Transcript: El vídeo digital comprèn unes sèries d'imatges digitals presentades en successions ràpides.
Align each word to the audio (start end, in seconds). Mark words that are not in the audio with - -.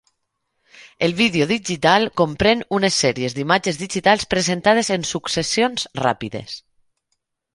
El 1.07 1.11
vídeo 1.19 1.47
digital 1.51 2.05
comprèn 2.21 2.63
unes 2.77 2.97
sèries 3.03 3.35
d'imatges 3.39 3.79
digitals 3.83 4.25
presentades 4.33 4.91
en 4.97 5.07
successions 5.13 5.87
ràpides. 6.05 6.57